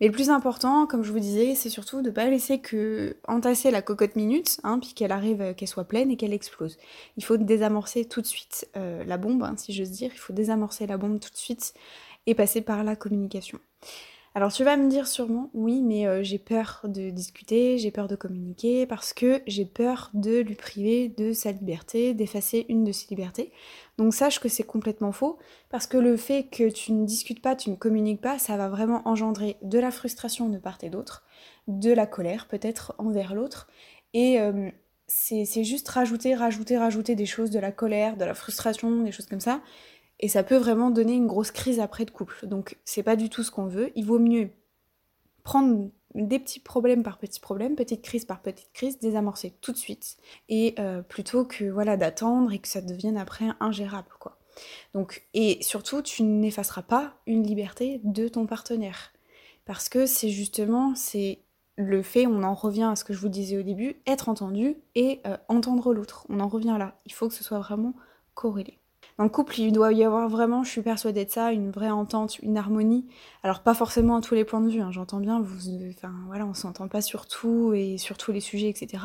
Mais 0.00 0.06
le 0.06 0.12
plus 0.12 0.30
important, 0.30 0.87
comme 0.87 1.02
je 1.02 1.12
vous 1.12 1.18
disais, 1.18 1.54
c'est 1.54 1.70
surtout 1.70 2.02
de 2.02 2.08
ne 2.08 2.14
pas 2.14 2.26
laisser 2.26 2.60
que 2.60 3.16
entasser 3.26 3.70
la 3.70 3.82
cocotte 3.82 4.16
minute, 4.16 4.60
hein, 4.64 4.78
puis 4.78 4.94
qu'elle 4.94 5.12
arrive, 5.12 5.40
euh, 5.40 5.54
qu'elle 5.54 5.68
soit 5.68 5.84
pleine 5.84 6.10
et 6.10 6.16
qu'elle 6.16 6.32
explose. 6.32 6.78
Il 7.16 7.25
faut 7.25 7.37
désamorcer 7.37 8.04
tout 8.04 8.20
de 8.20 8.26
suite 8.26 8.68
euh, 8.76 9.04
la 9.04 9.16
bombe, 9.16 9.42
hein, 9.42 9.54
si 9.56 9.72
j'ose 9.72 9.90
dire. 9.90 10.10
Il 10.12 10.18
faut 10.18 10.32
désamorcer 10.32 10.87
la 10.87 10.96
bombe 10.96 11.20
tout 11.20 11.30
de 11.30 11.37
suite 11.37 11.75
et 12.26 12.34
passer 12.34 12.60
par 12.60 12.84
la 12.84 12.96
communication. 12.96 13.58
Alors 14.38 14.52
tu 14.52 14.62
vas 14.62 14.76
me 14.76 14.88
dire 14.88 15.09
sûrement, 15.09 15.50
oui, 15.52 15.83
mais 15.83 16.07
euh, 16.07 16.23
j'ai 16.23 16.38
peur 16.38 16.83
de 16.85 17.11
discuter, 17.11 17.76
j'ai 17.76 17.90
peur 17.90 18.07
de 18.07 18.14
communiquer, 18.14 18.87
parce 18.87 19.12
que 19.12 19.42
j'ai 19.49 19.64
peur 19.64 20.12
de 20.14 20.38
lui 20.38 20.54
priver 20.54 21.09
de 21.09 21.33
sa 21.33 21.50
liberté, 21.50 22.14
d'effacer 22.14 22.64
une 22.68 22.85
de 22.85 22.92
ses 22.92 23.09
libertés. 23.11 23.50
Donc 23.97 24.14
sache 24.14 24.38
que 24.38 24.49
c'est 24.49 24.62
complètement 24.62 25.11
faux, 25.11 25.38
parce 25.71 25.88
que 25.88 25.97
le 25.97 26.16
fait 26.16 26.45
que 26.45 26.71
tu 26.71 26.92
ne 26.92 27.04
discutes 27.04 27.42
pas, 27.42 27.57
tu 27.57 27.68
ne 27.68 27.75
communiques 27.75 28.21
pas, 28.21 28.38
ça 28.38 28.57
va 28.57 28.68
vraiment 28.68 29.02
engendrer 29.09 29.57
de 29.62 29.80
la 29.80 29.90
frustration 29.90 30.49
de 30.49 30.59
part 30.59 30.78
et 30.83 30.88
d'autre, 30.88 31.25
de 31.66 31.92
la 31.92 32.07
colère 32.07 32.47
peut-être 32.47 32.95
envers 32.99 33.35
l'autre, 33.35 33.66
et 34.14 34.40
euh, 34.40 34.71
c'est 35.09 35.64
juste 35.64 35.88
rajouter, 35.88 36.37
rajouter, 36.37 36.78
rajouter 36.78 37.16
des 37.16 37.26
choses, 37.26 37.50
de 37.50 37.59
la 37.59 37.73
colère, 37.73 38.16
de 38.16 38.25
la 38.25 38.35
frustration, 38.35 39.02
des 39.02 39.11
choses 39.11 39.26
comme 39.26 39.40
ça, 39.40 39.62
et 40.20 40.28
ça 40.28 40.42
peut 40.42 40.56
vraiment 40.56 40.90
donner 40.90 41.14
une 41.14 41.26
grosse 41.26 41.50
crise 41.50 41.80
après 41.80 42.04
de 42.04 42.10
couple. 42.10 42.46
Donc 42.46 42.78
c'est 42.84 43.02
pas 43.02 43.16
du 43.16 43.28
tout 43.28 43.42
ce 43.42 43.50
qu'on 43.50 43.66
veut. 43.66 43.90
Il 43.94 44.04
vaut 44.04 44.18
mieux 44.18 44.50
prendre 45.44 45.90
des 46.14 46.38
petits 46.38 46.60
problèmes 46.60 47.02
par 47.02 47.18
petits 47.18 47.40
problèmes, 47.40 47.76
petite 47.76 48.02
crise 48.02 48.25
par 48.25 48.40
petite 48.40 48.72
crise, 48.72 48.98
désamorcer 48.98 49.54
tout 49.60 49.72
de 49.72 49.76
suite. 49.76 50.16
Et 50.48 50.75
euh, 50.78 51.02
plutôt 51.02 51.44
que 51.44 51.64
voilà 51.64 51.96
d'attendre 51.96 52.52
et 52.52 52.58
que 52.58 52.68
ça 52.68 52.80
devienne 52.80 53.16
après 53.16 53.46
ingérable 53.60 54.08
quoi. 54.18 54.38
Donc, 54.94 55.26
et 55.34 55.58
surtout, 55.62 56.02
tu 56.02 56.22
n'effaceras 56.22 56.82
pas 56.82 57.14
une 57.26 57.44
liberté 57.44 58.00
de 58.04 58.28
ton 58.28 58.46
partenaire. 58.46 59.12
Parce 59.64 59.88
que 59.88 60.06
c'est 60.06 60.30
justement, 60.30 60.94
c'est 60.94 61.40
le 61.76 62.02
fait, 62.02 62.26
on 62.26 62.42
en 62.42 62.54
revient 62.54 62.88
à 62.90 62.96
ce 62.96 63.04
que 63.04 63.12
je 63.12 63.20
vous 63.20 63.28
disais 63.28 63.56
au 63.58 63.62
début, 63.62 64.00
être 64.06 64.28
entendu 64.28 64.76
et 64.94 65.20
euh, 65.26 65.37
entendre 65.48 65.94
l'autre. 65.94 66.26
On 66.28 66.40
en 66.40 66.48
revient 66.48 66.76
là. 66.78 66.98
Il 67.06 67.12
faut 67.12 67.28
que 67.28 67.34
ce 67.34 67.44
soit 67.44 67.60
vraiment 67.60 67.94
corrélé. 68.34 68.77
Dans 69.18 69.25
le 69.25 69.30
couple, 69.30 69.58
il 69.58 69.72
doit 69.72 69.92
y 69.92 70.04
avoir 70.04 70.28
vraiment, 70.28 70.62
je 70.62 70.70
suis 70.70 70.82
persuadée 70.82 71.25
de 71.25 71.30
ça, 71.30 71.50
une 71.52 71.72
vraie 71.72 71.90
entente, 71.90 72.38
une 72.38 72.56
harmonie. 72.56 73.04
Alors 73.42 73.60
pas 73.60 73.75
forcément 73.75 74.16
à 74.16 74.20
tous 74.20 74.34
les 74.34 74.44
points 74.44 74.60
de 74.60 74.70
vue, 74.70 74.80
hein, 74.80 74.92
j'entends 74.92 75.18
bien, 75.18 75.40
vous, 75.40 75.72
enfin 75.90 76.12
voilà, 76.28 76.46
on 76.46 76.54
s'entend 76.54 76.87
pas 76.87 77.00
sur 77.00 77.26
tout 77.26 77.72
et 77.75 77.98
sur 77.98 78.16
tous 78.16 78.30
les 78.30 78.40
sujets, 78.40 78.68
etc. 78.68 79.02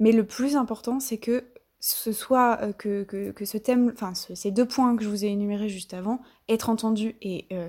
Mais 0.00 0.10
le 0.10 0.26
plus 0.26 0.56
important, 0.56 0.98
c'est 0.98 1.18
que 1.18 1.44
ce 1.78 2.12
soit 2.12 2.58
euh, 2.62 2.72
que, 2.72 3.44
ce 3.44 3.58
thème, 3.58 3.92
enfin 3.94 4.14
ces 4.14 4.50
deux 4.50 4.66
points 4.66 4.96
que 4.96 5.04
je 5.04 5.08
vous 5.08 5.24
ai 5.24 5.28
énumérés 5.28 5.68
juste 5.68 5.94
avant, 5.94 6.20
être 6.48 6.68
entendu 6.68 7.16
et 7.22 7.46
euh, 7.52 7.68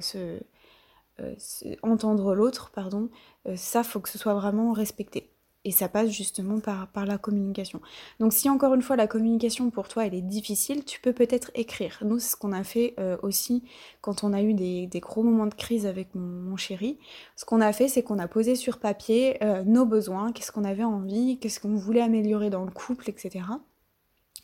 euh, 1.20 1.36
entendre 1.84 2.34
l'autre, 2.34 2.72
pardon, 2.74 3.10
ça 3.56 3.84
faut 3.84 4.00
que 4.00 4.10
ce 4.10 4.18
soit 4.18 4.34
vraiment 4.34 4.74
respecté. 4.74 5.35
Et 5.66 5.72
ça 5.72 5.90
passe 5.90 6.10
justement 6.10 6.60
par, 6.60 6.88
par 6.88 7.06
la 7.06 7.18
communication. 7.18 7.82
Donc 8.20 8.34
si 8.34 8.50
encore 8.50 8.74
une 8.76 8.84
fois 8.84 8.96
la 8.96 9.08
communication 9.08 9.70
pour 9.72 9.88
toi 9.88 10.06
elle 10.06 10.14
est 10.14 10.22
difficile, 10.22 10.86
tu 10.86 11.02
peux 11.02 11.12
peut-être 11.12 11.52
écrire. 11.56 11.98
Nous 12.06 12.20
c'est 12.20 12.32
ce 12.32 12.36
qu'on 12.36 12.54
a 12.54 12.64
fait 12.64 12.94
euh, 13.00 13.18
aussi 13.24 13.64
quand 14.02 14.24
on 14.24 14.32
a 14.32 14.42
eu 14.42 14.54
des, 14.54 14.88
gros 15.02 15.24
moments 15.24 15.48
de 15.48 15.56
crise 15.56 15.86
avec 15.86 16.14
mon, 16.14 16.56
chéri. 16.56 16.98
Ce 17.36 17.44
qu'on 17.44 17.62
a 17.62 17.74
fait 17.74 17.88
c'est 17.88 18.04
qu'on 18.04 18.20
a 18.20 18.28
posé 18.28 18.56
sur 18.56 18.78
papier 18.78 19.44
euh, 19.44 19.64
nos 19.64 19.86
besoins, 19.86 20.32
qu'est-ce 20.32 20.52
qu'on 20.52 20.64
avait 20.64 20.84
envie, 20.84 21.40
qu'est-ce 21.40 21.60
qu'on 21.60 21.76
voulait 21.76 22.02
améliorer 22.02 22.50
dans 22.50 22.64
le 22.64 22.72
couple, 22.72 23.10
etc. 23.10 23.42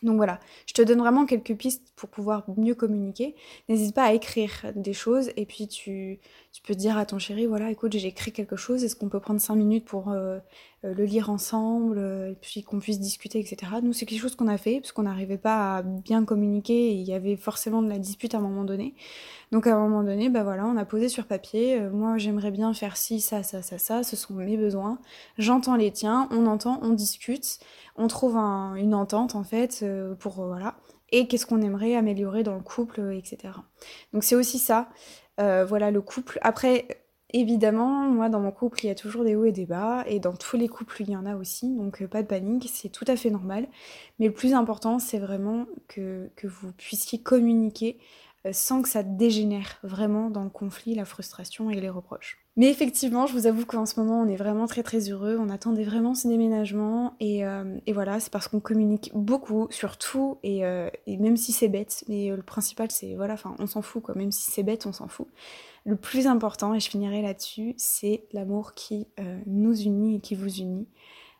Donc 0.03 0.15
voilà, 0.15 0.39
je 0.65 0.73
te 0.73 0.81
donne 0.81 0.97
vraiment 0.97 1.27
quelques 1.27 1.55
pistes 1.55 1.93
pour 1.95 2.09
pouvoir 2.09 2.43
mieux 2.57 2.73
communiquer. 2.73 3.35
N'hésite 3.69 3.93
pas 3.93 4.05
à 4.05 4.13
écrire 4.13 4.71
des 4.75 4.93
choses 4.93 5.29
et 5.37 5.45
puis 5.45 5.67
tu, 5.67 6.19
tu 6.51 6.61
peux 6.63 6.73
dire 6.73 6.97
à 6.97 7.05
ton 7.05 7.19
chéri, 7.19 7.45
voilà, 7.45 7.69
écoute, 7.69 7.91
j'ai 7.95 8.07
écrit 8.07 8.31
quelque 8.31 8.55
chose, 8.55 8.83
est-ce 8.83 8.95
qu'on 8.95 9.09
peut 9.09 9.19
prendre 9.19 9.39
5 9.39 9.55
minutes 9.55 9.85
pour 9.85 10.09
euh, 10.09 10.39
le 10.83 11.05
lire 11.05 11.29
ensemble, 11.29 11.99
euh, 11.99 12.33
puis 12.41 12.63
qu'on 12.63 12.79
puisse 12.79 12.99
discuter, 12.99 13.39
etc. 13.39 13.71
Nous, 13.83 13.93
c'est 13.93 14.07
quelque 14.07 14.19
chose 14.19 14.35
qu'on 14.35 14.47
a 14.47 14.57
fait, 14.57 14.79
parce 14.79 14.91
qu'on 14.91 15.03
n'arrivait 15.03 15.37
pas 15.37 15.77
à 15.77 15.81
bien 15.83 16.25
communiquer, 16.25 16.93
il 16.93 17.03
y 17.03 17.13
avait 17.13 17.35
forcément 17.35 17.83
de 17.83 17.89
la 17.89 17.99
dispute 17.99 18.33
à 18.33 18.39
un 18.39 18.41
moment 18.41 18.63
donné. 18.63 18.95
Donc 19.51 19.67
à 19.67 19.75
un 19.75 19.79
moment 19.79 20.03
donné, 20.03 20.29
bah 20.29 20.43
voilà, 20.43 20.65
on 20.65 20.77
a 20.77 20.85
posé 20.85 21.07
sur 21.07 21.25
papier, 21.27 21.79
moi 21.91 22.17
j'aimerais 22.17 22.51
bien 22.51 22.73
faire 22.73 22.97
ci, 22.97 23.19
ça, 23.19 23.43
ça, 23.43 23.61
ça, 23.61 23.77
ça, 23.77 24.01
ce 24.01 24.15
sont 24.15 24.33
mes 24.33 24.57
besoins, 24.57 24.97
j'entends 25.37 25.75
les 25.75 25.91
tiens, 25.91 26.29
on 26.31 26.47
entend, 26.47 26.79
on 26.81 26.89
discute, 26.89 27.59
on 27.97 28.07
trouve 28.07 28.37
une 28.37 28.95
entente 28.95 29.35
en 29.35 29.43
fait, 29.43 29.85
pour, 30.19 30.45
voilà, 30.45 30.75
et 31.11 31.27
qu'est-ce 31.27 31.45
qu'on 31.45 31.61
aimerait 31.61 31.95
améliorer 31.95 32.43
dans 32.43 32.55
le 32.55 32.61
couple, 32.61 33.01
etc. 33.13 33.53
Donc 34.13 34.23
c'est 34.23 34.35
aussi 34.35 34.57
ça, 34.57 34.87
voilà, 35.37 35.91
le 35.91 36.01
couple. 36.01 36.39
Après, 36.41 37.00
Évidemment, 37.33 38.09
moi 38.09 38.27
dans 38.27 38.41
mon 38.41 38.51
couple, 38.51 38.83
il 38.83 38.87
y 38.87 38.91
a 38.91 38.95
toujours 38.95 39.23
des 39.23 39.35
hauts 39.35 39.45
et 39.45 39.53
des 39.53 39.65
bas, 39.65 40.03
et 40.05 40.19
dans 40.19 40.33
tous 40.33 40.57
les 40.57 40.67
couples, 40.67 41.01
il 41.01 41.11
y 41.11 41.15
en 41.15 41.25
a 41.25 41.35
aussi, 41.35 41.73
donc 41.75 42.01
euh, 42.01 42.07
pas 42.07 42.21
de 42.21 42.27
panique, 42.27 42.69
c'est 42.71 42.89
tout 42.89 43.05
à 43.07 43.15
fait 43.15 43.29
normal. 43.29 43.67
Mais 44.19 44.27
le 44.27 44.33
plus 44.33 44.53
important, 44.53 44.99
c'est 44.99 45.17
vraiment 45.17 45.65
que, 45.87 46.29
vous 46.43 46.73
puissiez 46.73 47.21
communiquer 47.21 47.97
euh, 48.45 48.49
sans 48.51 48.81
que 48.81 48.89
ça 48.89 49.01
dégénère 49.03 49.77
vraiment 49.81 50.29
dans 50.29 50.43
le 50.43 50.49
conflit, 50.49 50.93
la 50.93 51.05
frustration 51.05 51.69
et 51.69 51.79
les 51.79 51.89
reproches. 51.89 52.37
Mais 52.57 52.69
effectivement, 52.69 53.27
je 53.27 53.33
vous 53.33 53.47
avoue 53.47 53.65
qu'en 53.65 53.85
ce 53.85 53.97
moment, 53.97 54.19
on 54.19 54.27
est 54.27 54.35
vraiment 54.35 54.67
très 54.67 54.83
très 54.83 55.09
heureux, 55.09 55.37
on 55.39 55.47
attendait 55.47 55.85
vraiment 55.85 56.15
ce 56.15 56.27
déménagement, 56.27 57.15
et, 57.21 57.45
euh, 57.45 57.79
voilà, 57.93 58.19
c'est 58.19 58.31
parce 58.31 58.49
qu'on 58.49 58.59
communique 58.59 59.09
beaucoup 59.13 59.67
sur 59.69 59.97
tout, 59.97 60.37
et, 60.43 60.63
et 61.07 61.17
même 61.17 61.37
si 61.37 61.53
c'est 61.53 61.69
bête, 61.69 62.03
mais 62.09 62.27
le 62.27 62.43
principal 62.43 62.91
c'est, 62.91 63.15
voilà, 63.15 63.35
enfin 63.35 63.55
on 63.57 63.67
s'en 63.67 63.81
fout 63.81 64.03
quoi, 64.03 64.15
même 64.15 64.33
si 64.33 64.51
c'est 64.51 64.63
bête, 64.63 64.85
on 64.85 64.91
s'en 64.91 65.07
fout. 65.07 65.27
Le 65.83 65.95
plus 65.95 66.27
important, 66.27 66.73
et 66.73 66.79
je 66.79 66.89
finirai 66.89 67.21
là-dessus, 67.21 67.73
c'est 67.77 68.25
l'amour 68.33 68.73
qui 68.73 69.07
euh, 69.19 69.39
nous 69.47 69.79
unit 69.81 70.17
et 70.17 70.19
qui 70.19 70.35
vous 70.35 70.59
unit. 70.59 70.87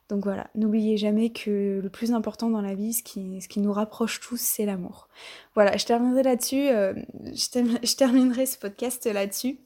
Donc 0.10 0.26
voilà, 0.26 0.50
n'oubliez 0.56 0.98
jamais 0.98 1.30
que 1.30 1.80
le 1.82 1.90
plus 1.90 2.12
important 2.12 2.50
dans 2.50 2.60
la 2.60 2.76
vie, 2.76 2.92
ce 2.92 3.02
qui, 3.02 3.60
nous 3.60 3.72
rapproche 3.72 4.20
tous, 4.20 4.42
c'est 4.42 4.66
l'amour. 4.66 5.08
Voilà, 5.56 5.78
je 5.78 5.86
terminerai 5.86 6.24
là-dessus, 6.24 6.68
euh, 6.68 6.94
je, 7.24 7.96
terminerai 7.96 8.46
ce 8.46 8.58
podcast 8.58 9.06
là-dessus. 9.06 9.60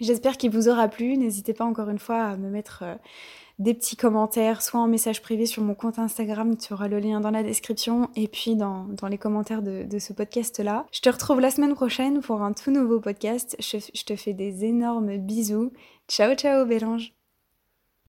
J'espère 0.00 0.38
qu'il 0.38 0.50
vous 0.50 0.68
aura 0.68 0.88
plu. 0.88 1.16
N'hésitez 1.16 1.52
pas 1.52 1.64
encore 1.64 1.88
une 1.88 2.00
fois 2.00 2.22
à 2.24 2.36
me 2.36 2.50
mettre 2.50 2.82
euh, 2.82 2.94
des 3.60 3.74
petits 3.74 3.96
commentaires, 3.96 4.62
soit 4.62 4.80
en 4.80 4.88
message 4.88 5.22
privé 5.22 5.46
sur 5.46 5.62
mon 5.62 5.74
compte 5.74 5.98
Instagram, 5.98 6.56
tu 6.56 6.72
auras 6.72 6.88
le 6.88 6.98
lien 6.98 7.20
dans 7.20 7.30
la 7.30 7.42
description, 7.42 8.08
et 8.16 8.26
puis 8.26 8.56
dans, 8.56 8.88
les 9.08 9.18
commentaires 9.18 9.62
de, 9.62 9.98
ce 9.98 10.12
podcast-là. 10.12 10.86
Je 10.90 11.00
te 11.00 11.10
retrouve 11.10 11.40
la 11.40 11.50
semaine 11.50 11.74
prochaine 11.74 12.20
pour 12.20 12.42
un 12.42 12.52
tout 12.52 12.70
nouveau 12.70 13.00
podcast. 13.00 13.56
Je, 13.60 13.76
je 13.94 14.04
te 14.04 14.16
fais 14.16 14.32
des 14.32 14.64
énormes 14.64 15.18
bisous. 15.18 15.72
Ciao 16.08 16.34
ciao 16.34 16.64
Bélange 16.64 17.19